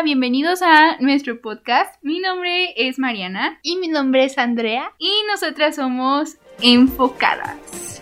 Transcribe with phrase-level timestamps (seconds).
[0.00, 2.02] Hola, bienvenidos a nuestro podcast.
[2.02, 4.94] Mi nombre es Mariana Y mi nombre es Andrea.
[4.98, 8.00] y nosotras somos enfocadas.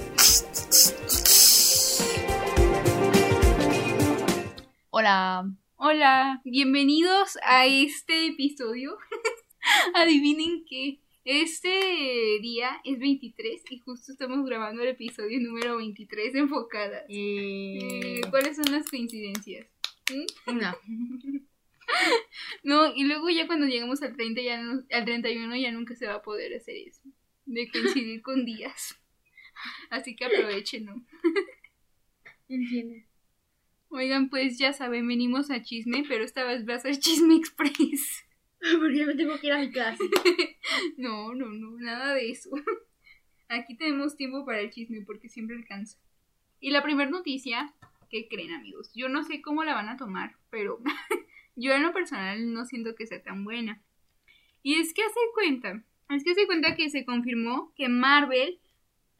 [4.90, 5.50] Hola.
[5.74, 8.96] Hola, bienvenidos a este episodio.
[9.94, 11.68] Adivinen que este
[12.40, 17.02] día es 23 y justo estamos grabando el episodio número 23 de enfocadas.
[17.08, 19.66] Eh, ¿Cuáles son las coincidencias?
[20.12, 20.50] ¿Mm?
[20.52, 20.76] Una.
[22.62, 26.06] No, y luego ya cuando llegamos al 30 ya no- al 31 ya nunca se
[26.06, 27.02] va a poder hacer eso.
[27.46, 28.96] De coincidir con días.
[29.90, 31.04] Así que aprovechen, ¿no?
[32.48, 32.94] Entiendo.
[33.90, 38.24] Oigan, pues ya saben, venimos a chisme, pero esta vez va a ser chisme express.
[38.60, 40.02] Porque me tengo que ir a mi clase.
[40.96, 42.50] No, no, no, nada de eso.
[43.48, 45.98] Aquí tenemos tiempo para el chisme porque siempre alcanza.
[46.60, 47.74] Y la primera noticia,
[48.10, 48.90] ¿qué creen amigos?
[48.94, 50.80] Yo no sé cómo la van a tomar, pero
[51.58, 53.82] yo en lo personal no siento que sea tan buena.
[54.62, 58.60] Y es que hace cuenta, es que hace cuenta que se confirmó que Marvel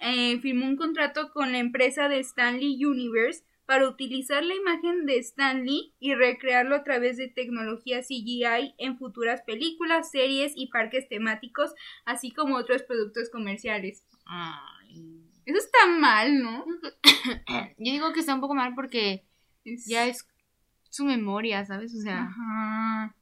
[0.01, 5.19] eh, firmó un contrato con la empresa de Stanley Universe para utilizar la imagen de
[5.19, 11.75] Stanley y recrearlo a través de tecnología CGI en futuras películas, series y parques temáticos,
[12.07, 14.05] así como otros productos comerciales.
[14.25, 15.23] Ay.
[15.45, 16.65] Eso está mal, ¿no?
[17.79, 19.25] Yo digo que está un poco mal porque
[19.65, 20.27] Es- ya es
[20.91, 21.95] su memoria, ¿sabes?
[21.95, 23.15] O sea, Ajá.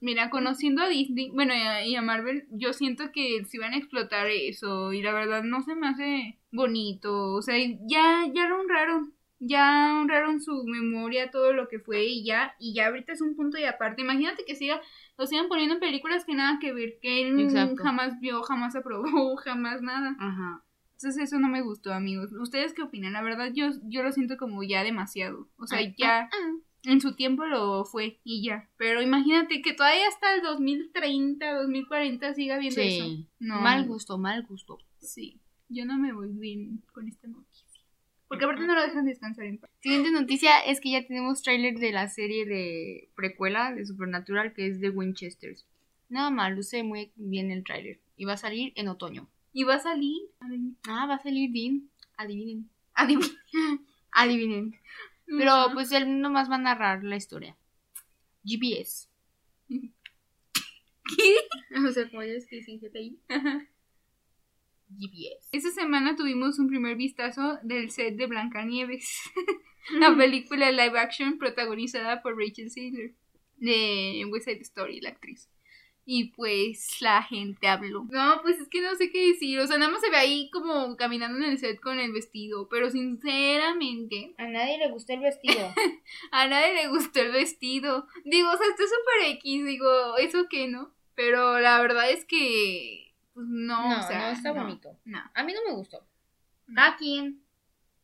[0.00, 3.72] Mira, conociendo a Disney, bueno, y a, y a Marvel, yo siento que si van
[3.72, 8.46] a explotar eso, y la verdad no se me hace bonito, o sea, ya, ya
[8.46, 13.12] lo honraron, ya honraron su memoria, todo lo que fue, y ya, y ya ahorita
[13.14, 14.78] es un punto y aparte, imagínate que siga,
[15.16, 17.82] lo sigan poniendo en películas que nada que ver, que él Exacto.
[17.82, 20.16] jamás vio, jamás aprobó, jamás nada.
[20.18, 20.62] ajá.
[20.96, 22.32] Entonces eso no me gustó, amigos.
[22.32, 23.12] ¿Ustedes qué opinan?
[23.14, 26.20] La verdad yo, yo lo siento como ya demasiado, o sea, ya...
[26.20, 26.52] ah, ah.
[26.84, 28.68] En su tiempo lo fue y ya.
[28.76, 33.04] Pero imagínate que todavía hasta el 2030, 2040 siga viendo eso.
[33.04, 33.26] Sí.
[33.38, 33.60] No.
[33.60, 34.78] Mal gusto, mal gusto.
[34.98, 35.40] Sí.
[35.68, 37.64] Yo no me voy bien con esta noticia.
[38.28, 39.70] Porque aparte no lo dejan descansar en paz.
[39.80, 44.66] Siguiente noticia es que ya tenemos tráiler de la serie de precuela de Supernatural que
[44.66, 45.66] es de Winchesters.
[46.08, 48.00] Nada más, luce muy bien el tráiler.
[48.16, 49.28] Y va a salir en otoño.
[49.52, 50.20] Y va a salir.
[50.86, 51.88] Ah, va a salir Dean.
[52.16, 52.68] Adivinen.
[52.94, 53.28] Adivina.
[54.12, 54.74] Adivinen.
[55.26, 57.56] Pero pues él nomás va a narrar la historia.
[58.44, 59.08] GPS.
[59.68, 59.86] ¿Qué?
[61.86, 63.18] O sea, como es que GPI.
[63.28, 63.66] Ajá.
[64.98, 65.48] GPS.
[65.52, 69.20] Esta semana tuvimos un primer vistazo del set de Blancanieves.
[69.98, 73.14] la película live action protagonizada por Rachel Zegler
[73.56, 75.48] de West Side Story, la actriz.
[76.06, 78.06] Y pues la gente habló.
[78.10, 79.58] No, pues es que no sé qué decir.
[79.60, 82.68] O sea, nada más se ve ahí como caminando en el set con el vestido.
[82.68, 85.72] Pero sinceramente, A nadie le gustó el vestido.
[86.30, 88.06] a nadie le gustó el vestido.
[88.24, 89.64] Digo, o sea, está súper X.
[89.64, 90.94] Digo, ¿eso qué no?
[91.14, 93.14] Pero la verdad es que.
[93.32, 94.96] Pues no, No, o sea, no está bonito.
[95.04, 95.18] No.
[95.34, 96.06] A mí no me gustó.
[96.74, 97.42] Cada quien.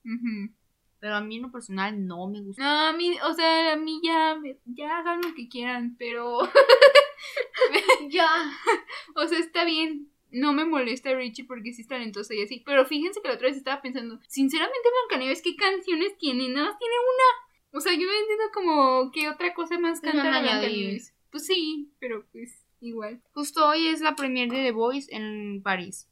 [0.04, 0.52] Ujú.
[1.00, 2.62] Pero a mí en lo personal no me gustó.
[2.62, 6.40] No, a mí, o sea, a mí ya, ya hagan lo que quieran, pero,
[8.10, 8.28] ya.
[9.16, 10.10] o sea, está bien.
[10.30, 12.62] No me molesta Richie porque sí es talentosa y así.
[12.64, 16.48] Pero fíjense que la otra vez estaba pensando, sinceramente, Blancanieves, ¿qué canciones tiene?
[16.50, 17.78] Nada más tiene una.
[17.78, 20.60] O sea, yo no entiendo como qué otra cosa más canta la añadir.
[20.60, 21.14] Blancanieves.
[21.30, 23.22] Pues sí, pero pues igual.
[23.32, 26.08] Justo hoy es la premiere de The Voice en París.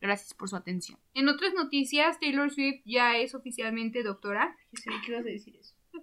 [0.00, 0.98] Gracias por su atención.
[1.14, 4.56] En otras noticias, Taylor Swift ya es oficialmente doctora.
[4.84, 5.74] ¿Qué ibas a decir eso?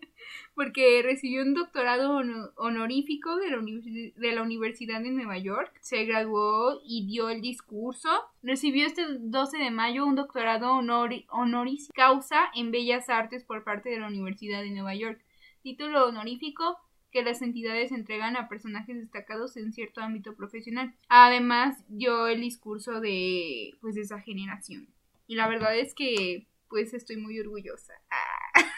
[0.56, 5.72] porque recibió un doctorado hono- honorífico de la, universi- de la Universidad de Nueva York,
[5.82, 8.10] se graduó y dio el discurso,
[8.42, 13.90] recibió este 12 de mayo un doctorado honori- honoris causa en Bellas Artes por parte
[13.90, 15.24] de la Universidad de Nueva York,
[15.62, 16.78] título honorífico
[17.14, 20.94] que las entidades entregan a personajes destacados en cierto ámbito profesional.
[21.08, 24.88] Además, dio el discurso de pues de esa generación.
[25.28, 27.94] Y la verdad es que pues estoy muy orgullosa.
[28.10, 28.62] Ah.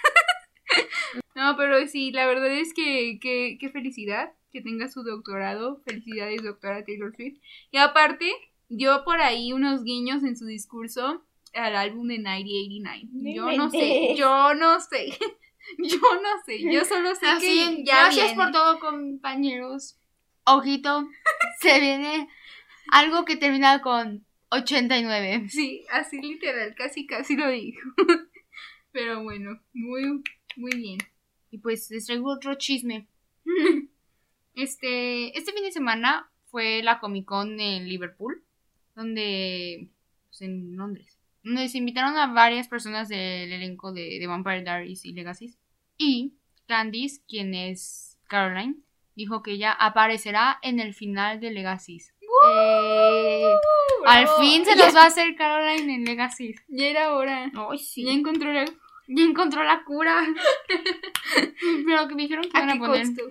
[1.34, 5.81] No, pero sí, la verdad es que que- felicidad que tenga su doctorado.
[5.86, 7.39] Felicidades, doctora Taylor Swift.
[7.71, 8.31] Y aparte,
[8.69, 11.24] dio por ahí unos guiños en su discurso
[11.54, 13.10] al álbum de 1989.
[13.12, 15.18] No yo no sé, yo no sé.
[15.79, 18.44] Yo no sé, yo solo sé Así, que ya gracias viene.
[18.44, 19.97] por todo, compañeros.
[20.45, 21.07] Ojito,
[21.59, 22.27] se viene
[22.91, 25.47] algo que termina con 89.
[25.50, 27.89] Sí, así literal, casi casi lo dijo.
[28.91, 30.23] Pero bueno, muy
[30.56, 31.00] muy bien.
[31.51, 33.07] Y pues les traigo otro chisme.
[34.53, 38.44] Este, este fin de semana fue la Comic Con en Liverpool,
[38.95, 39.89] donde,
[40.27, 41.17] pues en Londres,
[41.68, 45.57] se invitaron a varias personas del elenco de, de Vampire Diaries y Legacies.
[45.97, 46.33] Y
[46.68, 48.75] Candice, quien es Caroline,
[49.15, 52.00] dijo que ella aparecerá en el final de Legacy.
[52.47, 53.53] Eh,
[54.06, 56.56] al fin se Ya- nos va a hacer Caroline en Legacy.
[56.68, 57.51] Ya era hora.
[57.69, 58.03] Ay, sí.
[58.03, 58.65] Ya encontró la...
[59.07, 60.18] Ya encontró la cura.
[61.86, 63.21] Pero que me dijeron que ¿A iban a poner costo?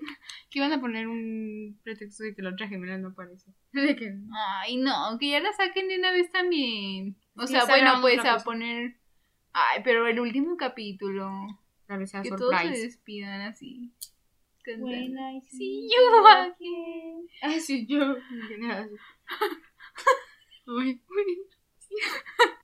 [0.51, 3.51] que iban a poner un pretexto de que la otra gemela no aparece.
[3.73, 4.15] De que
[4.63, 7.17] Ay, no, que ya la saquen de una vez también.
[7.37, 8.45] O sea, bueno, pues a cosa.
[8.45, 8.97] poner...
[9.53, 11.31] Ay, pero el último capítulo.
[11.87, 12.83] tal vez sea Que todos se surprise.
[12.83, 13.93] despidan así.
[14.67, 17.29] When I See you again.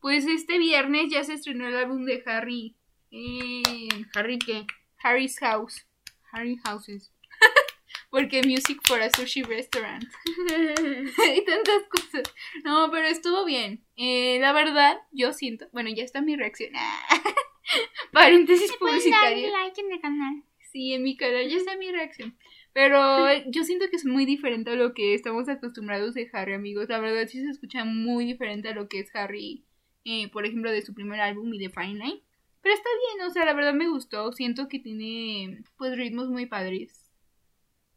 [0.00, 2.74] Pues este viernes ya se estrenó el álbum de Harry.
[3.10, 4.66] Eh, Harry, ¿qué?
[5.02, 5.86] Harry's House.
[6.32, 7.12] Harry Houses.
[8.10, 10.04] Porque Music for a Sushi Restaurant.
[11.36, 12.34] y tantas cosas.
[12.64, 13.84] No, pero estuvo bien.
[13.96, 15.66] Eh, la verdad, yo siento.
[15.72, 16.72] Bueno, ya está mi reacción.
[18.12, 19.50] Paréntesis publicitario.
[19.50, 20.44] like en el canal.
[20.72, 22.36] Sí, en mi canal ya está mi reacción.
[22.72, 26.88] Pero yo siento que es muy diferente a lo que estamos acostumbrados de Harry, amigos.
[26.88, 29.64] La verdad sí se escucha muy diferente a lo que es Harry,
[30.04, 32.22] eh, por ejemplo, de su primer álbum y de Fine Line.
[32.62, 34.32] Pero está bien, o sea, la verdad me gustó.
[34.32, 36.99] Siento que tiene, pues, ritmos muy padres.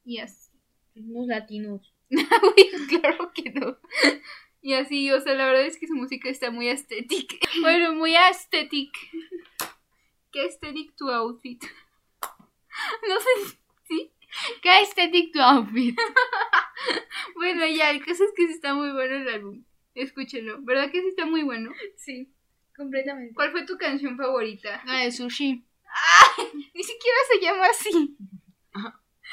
[0.05, 0.51] Y así.
[0.95, 1.94] Unos latinos.
[2.89, 3.77] Claro que no.
[4.61, 7.35] Y así, o sea, la verdad es que su música está muy estética.
[7.61, 8.91] Bueno, muy aesthetic.
[10.31, 11.63] ¿Qué aesthetic tu outfit?
[13.07, 13.57] No sé,
[13.88, 14.11] ¿sí?
[14.61, 15.97] ¿Qué aesthetic tu outfit?
[17.35, 19.63] Bueno, ya, el caso es que sí está muy bueno el álbum.
[19.95, 20.61] Escúchenlo.
[20.61, 21.71] ¿Verdad que sí está muy bueno?
[21.97, 22.33] Sí,
[22.75, 23.33] completamente.
[23.33, 24.81] ¿Cuál fue tu canción favorita?
[24.85, 25.65] La de sushi.
[26.73, 28.17] Ni siquiera se llama así.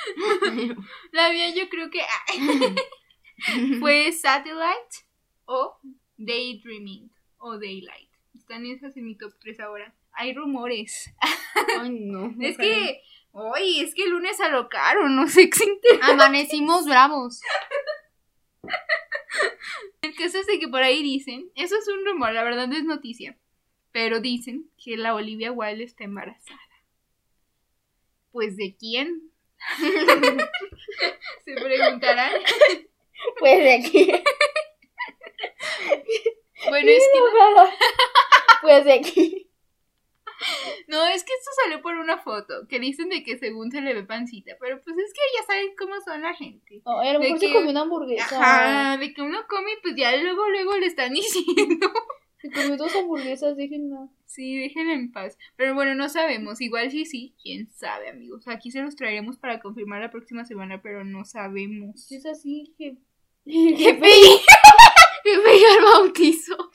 [1.12, 2.00] La mía yo creo que
[3.80, 5.06] fue Satellite
[5.44, 5.78] o
[6.16, 8.10] Daydreaming o Daylight.
[8.34, 9.94] Están esas en mi top 3 ahora.
[10.12, 11.12] Hay rumores.
[11.78, 12.34] Ay, no.
[12.40, 13.02] Es que,
[13.32, 15.80] oye, es que el lunes alocaron, no sé qué se.
[16.02, 17.40] Amanecimos bravos.
[20.02, 22.76] El caso es de que por ahí dicen, eso es un rumor, la verdad no
[22.76, 23.38] es noticia,
[23.92, 26.58] pero dicen que la Olivia Wilde está embarazada.
[28.32, 29.29] Pues de quién?
[31.44, 32.32] Se preguntarán.
[33.38, 34.12] Pues de aquí.
[36.68, 37.20] Bueno, es que
[38.62, 39.50] Pues de aquí.
[40.88, 43.94] no, es que esto salió por una foto, que dicen de que según se le
[43.94, 46.80] ve pancita, pero pues es que ya saben cómo son la gente.
[46.84, 48.38] A lo mejor se comió una hamburguesa.
[48.38, 51.92] Ajá, de que uno come, pues ya luego, luego le están diciendo.
[52.42, 54.08] Se comió dos hamburguesas, déjenla.
[54.24, 55.36] Sí, déjenla en paz.
[55.56, 56.60] Pero bueno, no sabemos.
[56.60, 58.48] Igual sí, sí, quién sabe, amigos.
[58.48, 62.10] Aquí se los traeremos para confirmar la próxima semana, pero no sabemos.
[62.10, 62.96] Es así, que.
[63.44, 64.40] ¡Qué peí!
[65.22, 66.56] ¡Que el bautizo!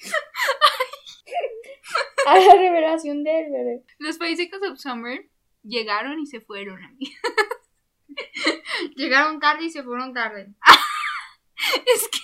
[2.28, 3.84] A la revelación del bebé.
[4.00, 5.30] Los Bicycles of Summer
[5.64, 7.16] llegaron y se fueron, amigos.
[8.96, 10.54] Llegaron tarde y se fueron tarde.
[11.86, 12.20] Es que,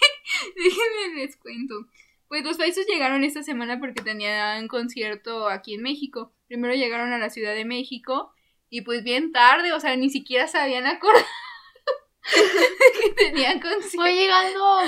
[0.55, 1.87] déjenme les cuento.
[2.31, 6.33] Pues los países llegaron esta semana porque tenían concierto aquí en México.
[6.47, 8.31] Primero llegaron a la Ciudad de México
[8.69, 11.25] y pues bien tarde, o sea, ni siquiera se habían acordado
[13.03, 13.97] que tenían concierto.
[13.97, 14.79] Fue llegando.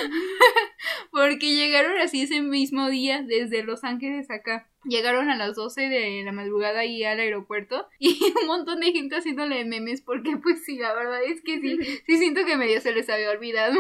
[1.12, 4.72] Porque llegaron así ese mismo día desde Los Ángeles acá.
[4.86, 9.16] Llegaron a las 12 de la madrugada ahí al aeropuerto y un montón de gente
[9.16, 12.94] haciéndole memes porque pues sí, la verdad es que sí, sí siento que medio se
[12.94, 13.80] les había olvidado.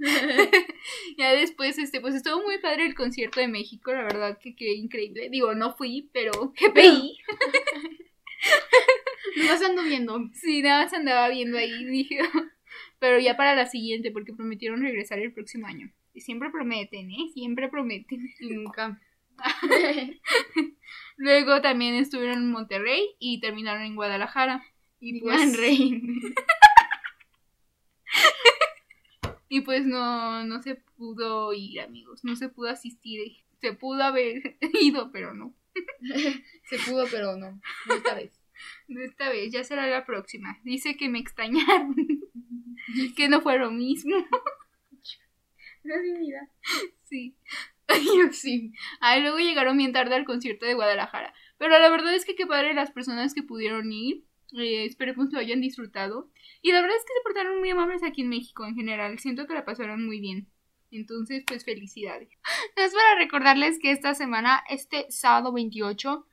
[1.18, 4.72] ya después, este, pues estuvo muy padre el concierto de México, la verdad que qué
[4.74, 5.28] increíble.
[5.30, 7.18] Digo, no fui, pero GPI.
[9.36, 10.20] Nos ando viendo.
[10.34, 12.20] Sí, nada más andaba viendo ahí, dije,
[12.98, 15.90] pero ya para la siguiente porque prometieron regresar el próximo año.
[16.12, 17.30] Y siempre prometen, ¿eh?
[17.32, 18.32] Siempre prometen.
[18.40, 19.00] Y nunca.
[21.16, 24.64] Luego también estuvieron en Monterrey y terminaron en Guadalajara.
[25.00, 25.58] Y pues,
[29.48, 32.24] y pues no, no se pudo ir, amigos.
[32.24, 33.44] No se pudo asistir.
[33.60, 35.54] Se pudo haber ido, pero no.
[36.68, 37.60] Se pudo, pero no.
[37.86, 38.32] No esta vez.
[38.88, 40.58] Esta vez ya será la próxima.
[40.64, 41.94] Dice que me extrañaron.
[43.16, 44.16] que no fue lo mismo.
[45.02, 45.18] Sí.
[45.84, 45.94] Yo
[47.04, 47.36] sí.
[49.00, 51.32] Ay, luego llegaron bien tarde al concierto de Guadalajara.
[51.58, 54.24] Pero la verdad es que qué padre las personas que pudieron ir.
[54.56, 56.30] Eh, esperemos lo hayan disfrutado.
[56.62, 59.18] Y la verdad es que se portaron muy amables aquí en México en general.
[59.18, 60.48] Siento que la pasaron muy bien.
[60.90, 62.28] Entonces, pues felicidades.
[62.76, 66.26] Es para recordarles que esta semana, este sábado 28,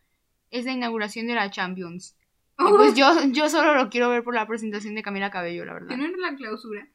[0.52, 2.16] es la inauguración de la Champions.
[2.60, 5.74] Y pues yo, yo solo lo quiero ver por la presentación de Camila Cabello, la
[5.74, 5.98] Que verdad.
[5.98, 6.88] no era la clausura.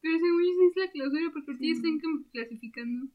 [0.00, 3.06] Pero según yo sí es la clausura porque ahorita ya están clasificando.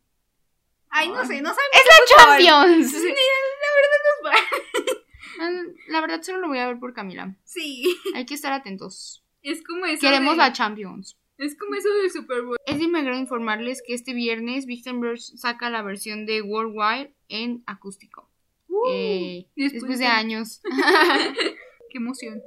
[0.98, 1.74] Ay, no sé, no sabemos.
[1.74, 2.92] ¡Es la Champions!
[3.02, 5.74] Sí, la verdad nos va.
[5.90, 7.36] La verdad solo lo voy a ver por Camila.
[7.44, 7.84] Sí.
[8.16, 9.24] Hay que estar atentos.
[9.42, 10.00] Es como eso.
[10.02, 11.18] Queremos de- la Champions.
[11.38, 12.56] Es como eso del Super Bowl.
[12.66, 18.30] Es de agrado informarles que este viernes Victenberg saca la versión de Worldwide en acústico.
[18.90, 20.62] Eh, después después de de- años.
[21.90, 22.42] Qué emoción.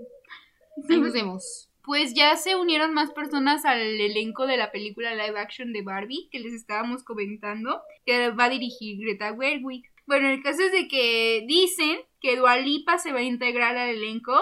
[0.88, 1.69] Ahí nos vemos.
[1.88, 6.28] Pues ya se unieron más personas al elenco de la película live action de Barbie
[6.30, 9.85] que les estábamos comentando, que va a dirigir Greta Gerwig.
[10.07, 13.97] Bueno, el caso es de que dicen que Dua Lipa se va a integrar al
[13.97, 14.35] elenco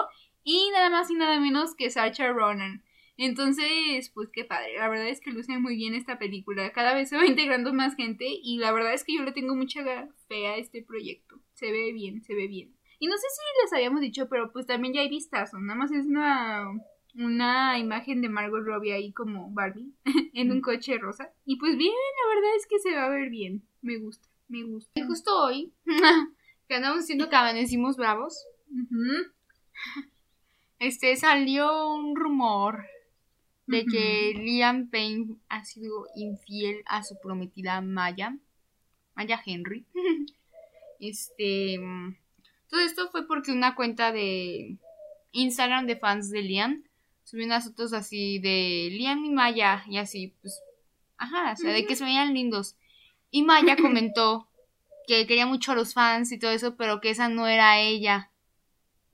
[0.43, 2.83] y nada más y nada menos que Sacha Ronan.
[3.15, 4.77] Entonces, pues qué padre.
[4.77, 6.73] La verdad es que luce muy bien esta película.
[6.73, 9.55] Cada vez se va integrando más gente y la verdad es que yo le tengo
[9.55, 9.85] mucha
[10.27, 11.39] fe a este proyecto.
[11.53, 12.75] Se ve bien, se ve bien.
[12.99, 15.57] Y no sé si les habíamos dicho, pero pues también ya hay vistazo.
[15.59, 16.67] Nada más es una,
[17.15, 19.91] una imagen de Margot Robbie ahí como Barbie
[20.33, 21.31] en un coche rosa.
[21.45, 23.63] Y pues bien, la verdad es que se va a ver bien.
[23.81, 24.91] Me gusta, me gusta.
[24.95, 25.73] Y justo hoy,
[26.67, 28.45] que andamos diciendo que amanecimos bravos,
[30.79, 32.85] este salió un rumor
[33.65, 38.37] de que Liam Payne ha sido infiel a su prometida Maya,
[39.15, 39.85] Maya Henry.
[40.99, 42.17] Este, mm,
[42.71, 44.79] todo esto fue porque una cuenta de
[45.31, 46.86] Instagram de fans de Liam
[47.27, 50.61] subió unas fotos así de Liam y Maya y así, pues,
[51.17, 52.77] ajá, o sea, de que se veían lindos.
[53.31, 54.47] Y Maya comentó
[55.07, 58.31] que quería mucho a los fans y todo eso, pero que esa no era ella.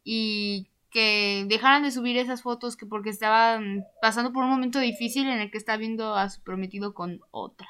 [0.04, 5.28] Y que dejaran de subir esas fotos que porque estaban pasando por un momento difícil
[5.28, 7.68] en el que está viendo a su prometido con otra.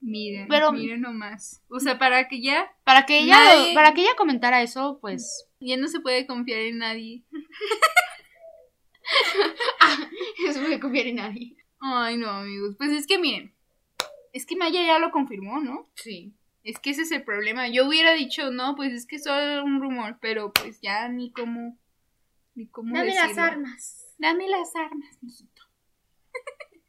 [0.00, 1.62] Miren, Pero- miren nomás.
[1.68, 5.46] O sea, para que ya, Para que ella Nadie- para que ella comentara eso, pues
[5.60, 7.22] ya no se puede confiar en nadie.
[10.50, 11.56] eso me confiar en nadie.
[11.80, 12.76] Ay, no, amigos.
[12.78, 13.52] Pues es que miren,
[14.32, 15.88] es que Maya ya lo confirmó, ¿no?
[15.94, 16.32] Sí.
[16.62, 17.68] Es que ese es el problema.
[17.68, 21.30] Yo hubiera dicho, no, pues es que es solo un rumor, pero pues ya ni
[21.30, 21.78] cómo,
[22.54, 23.42] ni cómo decirlo.
[23.42, 24.14] armas.
[24.18, 25.62] Dame las armas, mijito.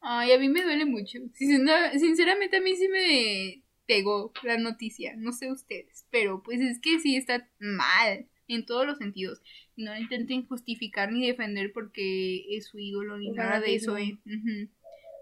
[0.00, 1.18] Ay, a mí me duele mucho.
[1.38, 5.14] Sincer- Sinceramente, a mí sí me pegó la noticia.
[5.16, 9.40] No sé ustedes, pero pues es que sí está mal en todos los sentidos.
[9.76, 13.96] No intenten justificar ni defender porque es su ídolo ni nada de eso.
[13.96, 14.18] eh.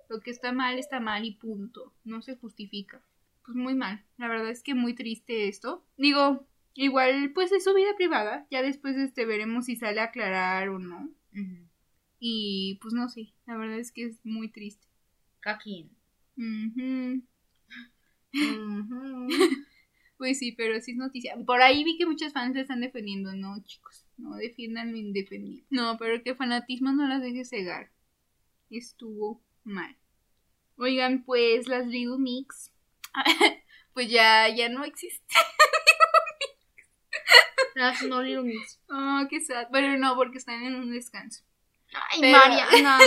[0.08, 1.94] Lo que está mal está mal y punto.
[2.04, 3.00] No se justifica.
[3.44, 4.04] Pues muy mal.
[4.18, 5.84] La verdad es que muy triste esto.
[5.96, 8.46] Digo, igual pues es su vida privada.
[8.50, 11.10] Ya después este veremos si sale a aclarar o no.
[12.18, 14.86] Y pues no sé, la verdad es que es muy triste.
[15.40, 15.90] Caquín.
[16.36, 17.22] Ujú.
[20.22, 21.34] Pues sí, pero sí es noticia.
[21.44, 23.34] Por ahí vi que muchos fans le están defendiendo.
[23.34, 25.64] No, chicos, no defiendan lo indefendible.
[25.68, 27.90] No, pero que fanatismo no las deje cegar.
[28.70, 29.96] Estuvo mal.
[30.76, 32.70] Oigan, pues las Little Mix,
[33.94, 35.26] pues ya, ya no existen.
[37.74, 38.80] Las no Little Mix.
[38.90, 39.70] Oh, qué sad.
[39.72, 41.42] Bueno, no, porque están en un descanso.
[41.94, 42.98] Ay, Pero- Mariana.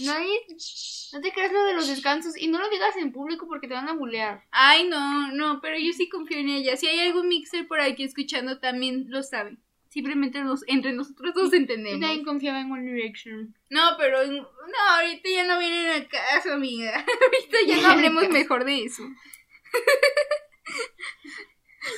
[0.00, 0.40] Nadie,
[1.12, 3.74] no te creas lo de los descansos y no lo digas en público porque te
[3.74, 4.44] van a bulear.
[4.50, 6.76] Ay, no, no, pero yo sí confío en ella.
[6.76, 9.60] Si hay algún mixer por aquí escuchando, también lo saben.
[9.90, 12.00] Simplemente entre nosotros nos entendemos.
[12.00, 13.54] nadie confiaba en One Direction.
[13.70, 14.48] No, pero no,
[14.90, 16.92] ahorita ya no vienen al caso, amiga.
[17.22, 19.04] ahorita ya no hablemos mejor de eso.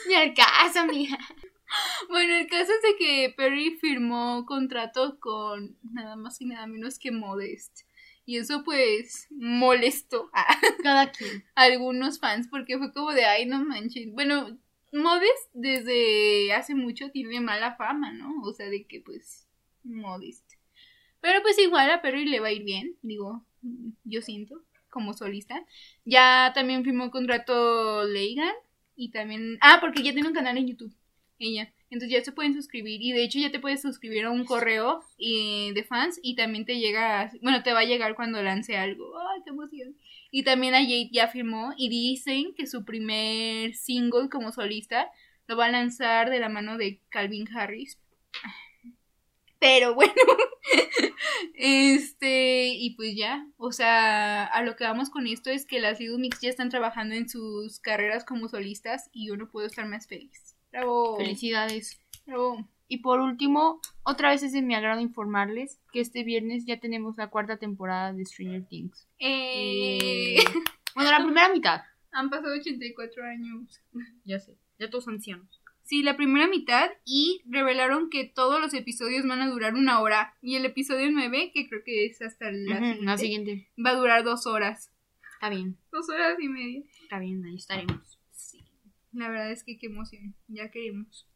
[0.09, 1.19] Ni al caso, amiga.
[2.09, 6.99] Bueno, el caso es de que Perry firmó contrato con nada más y nada menos
[6.99, 7.81] que Modest.
[8.25, 10.47] Y eso pues molestó a
[10.83, 11.45] Cada quien.
[11.55, 14.13] algunos fans porque fue como de, ay, no manches.
[14.13, 14.59] Bueno,
[14.93, 18.43] Modest desde hace mucho tiene mala fama, ¿no?
[18.43, 19.47] O sea, de que pues
[19.85, 20.55] Modest.
[21.21, 23.45] Pero pues igual a Perry le va a ir bien, digo,
[24.05, 25.65] yo siento, como solista.
[26.05, 28.55] Ya también firmó contrato Leigan
[28.95, 29.59] y también...
[29.61, 30.95] Ah, porque ya tiene un canal en YouTube,
[31.39, 31.73] ella.
[31.91, 35.05] Entonces ya se pueden suscribir y de hecho ya te puedes suscribir a un correo
[35.19, 39.19] de fans y también te llega, bueno, te va a llegar cuando lance algo.
[39.19, 39.97] ¡Ay, qué emoción!
[40.31, 45.09] Y también a Jade ya firmó y dicen que su primer single como solista
[45.47, 47.99] lo va a lanzar de la mano de Calvin Harris.
[49.59, 50.13] Pero bueno,
[51.55, 55.99] este, y pues ya, o sea, a lo que vamos con esto es que las
[55.99, 60.07] Little ya están trabajando en sus carreras como solistas y yo no puedo estar más
[60.07, 60.56] feliz.
[60.73, 61.17] Bravo.
[61.17, 62.01] Felicidades.
[62.27, 62.69] Bravo.
[62.89, 67.17] Y por último, otra vez es de mi agrado informarles que este viernes ya tenemos
[67.17, 69.09] la cuarta temporada de Stranger Things.
[69.19, 70.37] Eh,
[70.95, 71.83] Bueno, la primera mitad.
[72.13, 73.81] han pasado 84 años.
[74.25, 75.61] Ya sé, ya todos ancianos.
[75.83, 80.35] Sí, la primera mitad y revelaron que todos los episodios van a durar una hora
[80.43, 83.69] y el episodio 9, que creo que es hasta la, Ujú, siguiente, la siguiente.
[83.85, 84.91] va a durar dos horas.
[85.35, 86.83] Está bien, Dos horas y media.
[87.03, 88.16] está bien, ahí estaremos.
[89.17, 90.35] La verdad es que qué emoción.
[90.49, 91.27] Ya queremos.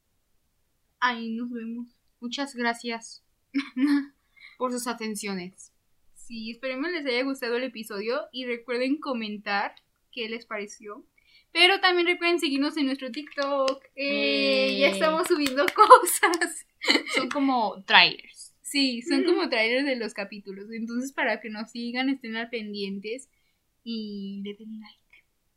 [1.00, 1.88] Ahí nos vemos.
[2.20, 3.24] Muchas gracias.
[4.58, 5.72] por sus atenciones.
[6.14, 9.74] Sí, esperemos les haya gustado el episodio y recuerden comentar
[10.12, 11.06] qué les pareció.
[11.52, 13.82] Pero también recuerden seguirnos en nuestro TikTok.
[13.96, 16.66] Eh, ya estamos subiendo cosas.
[17.14, 18.54] Son como trailers.
[18.60, 20.70] Sí, son como trailers de los capítulos.
[20.70, 23.28] Entonces, para que nos sigan, estén al pendientes
[23.82, 25.09] y le den like.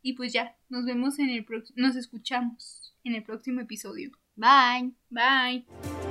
[0.03, 4.11] Y pues ya, nos vemos en el próximo, nos escuchamos en el próximo episodio.
[4.35, 4.93] Bye.
[5.09, 6.02] Bye.